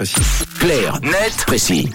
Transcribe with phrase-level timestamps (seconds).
[0.00, 0.46] précis.
[0.58, 1.90] Clair, net, précis.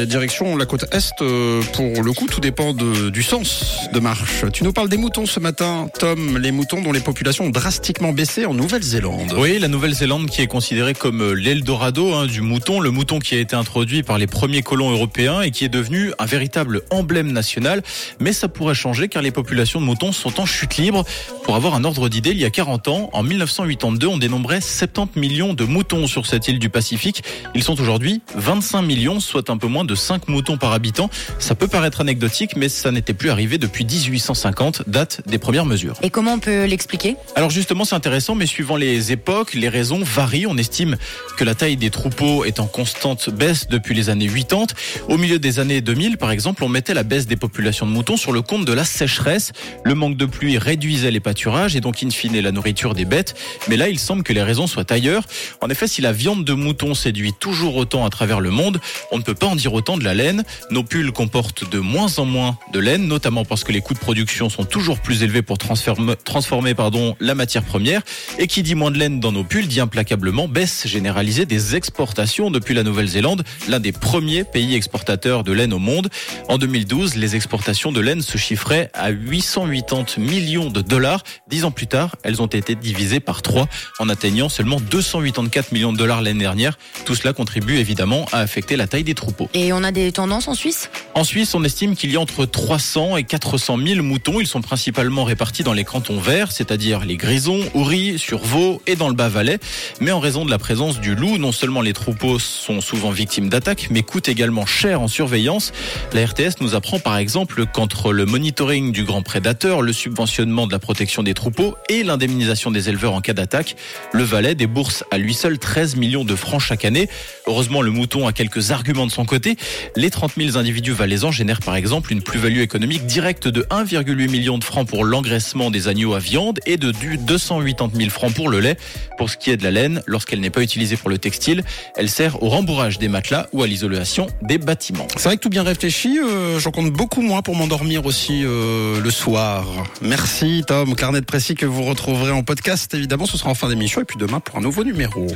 [0.00, 4.44] Direction la côte Est, euh, pour le coup, tout dépend du sens de marche.
[4.52, 8.12] Tu nous parles des moutons ce matin, Tom, les moutons dont les populations ont drastiquement
[8.12, 9.34] baissé en Nouvelle-Zélande.
[9.36, 13.34] Oui, la Nouvelle-Zélande qui est considérée comme euh, l'Eldorado hein, du mouton, le mouton qui
[13.34, 17.30] a été introduit par les premiers colons européens et qui est devenu un véritable emblème
[17.30, 17.82] national.
[18.18, 21.04] Mais ça pourrait changer car les populations de moutons sont en chute libre.
[21.44, 25.18] Pour avoir un ordre d'idée, il y a 40 ans, en 1982, on dénombrait 70
[25.18, 27.22] millions de moutons sur cette île du Pacifique.
[27.54, 31.10] Ils sont aujourd'hui 25 millions, soit un peu moins de 5 moutons par habitant.
[31.38, 35.96] Ça peut paraître anecdotique, mais ça n'était plus arrivé depuis 1850, date des premières mesures.
[36.02, 37.16] Et comment on peut l'expliquer?
[37.34, 40.46] Alors justement, c'est intéressant, mais suivant les époques, les raisons varient.
[40.46, 40.96] On estime
[41.36, 44.66] que la taille des troupeaux est en constante baisse depuis les années 80.
[45.08, 48.16] Au milieu des années 2000, par exemple, on mettait la baisse des populations de moutons
[48.16, 49.52] sur le compte de la sécheresse.
[49.84, 53.34] Le manque de pluie réduisait les pâturages et donc in fine la nourriture des bêtes.
[53.68, 55.24] Mais là, il semble que les raisons soient ailleurs.
[55.60, 59.18] En effet, si la viande de mouton séduit toujours autant à travers le monde, on
[59.18, 60.44] ne peut pas en dire autant de la laine.
[60.70, 63.98] Nos pulls comportent de moins en moins de laine, notamment parce que les coûts de
[63.98, 66.74] production sont toujours plus élevés pour transformer,
[67.20, 68.02] la matière première.
[68.38, 72.50] Et qui dit moins de laine dans nos pulls dit implacablement baisse généralisée des exportations
[72.50, 76.08] depuis la Nouvelle-Zélande, l'un des premiers pays exportateurs de laine au monde.
[76.48, 81.22] En 2012, les exportations de laine se chiffraient à 880 millions de dollars.
[81.48, 85.92] Dix ans plus tard, elles ont été divisées par trois en atteignant seulement 284 millions
[85.92, 86.78] de dollars l'année dernière.
[87.04, 89.48] Tout cela contribue évidemment à affecter la taille des troupeaux.
[89.70, 90.90] On a des tendances en Suisse?
[91.14, 94.40] En Suisse, on estime qu'il y a entre 300 et 400 000 moutons.
[94.40, 98.96] Ils sont principalement répartis dans les cantons verts, c'est-à-dire les Grisons, Oury, sur Vaud et
[98.96, 99.58] dans le Bas-Valais.
[100.00, 103.50] Mais en raison de la présence du loup, non seulement les troupeaux sont souvent victimes
[103.50, 105.72] d'attaques, mais coûtent également cher en surveillance.
[106.14, 110.72] La RTS nous apprend par exemple qu'entre le monitoring du grand prédateur, le subventionnement de
[110.72, 113.76] la protection des troupeaux et l'indemnisation des éleveurs en cas d'attaque,
[114.12, 117.08] le Valais débourse à lui seul 13 millions de francs chaque année.
[117.46, 119.51] Heureusement, le mouton a quelques arguments de son côté.
[119.96, 124.58] Les 30 000 individus valaisans génèrent par exemple une plus-value économique directe de 1,8 million
[124.58, 128.48] de francs pour l'engraissement des agneaux à viande et de du 280 000 francs pour
[128.48, 128.76] le lait.
[129.18, 131.62] Pour ce qui est de la laine, lorsqu'elle n'est pas utilisée pour le textile,
[131.96, 135.08] elle sert au rembourrage des matelas ou à l'isolation des bâtiments.
[135.16, 139.00] C'est vrai que tout bien réfléchi, euh, j'en compte beaucoup moins pour m'endormir aussi euh,
[139.00, 139.66] le soir.
[140.00, 143.68] Merci Tom, carnet de précis que vous retrouverez en podcast évidemment, ce sera en fin
[143.68, 145.26] d'émission et puis demain pour un nouveau numéro.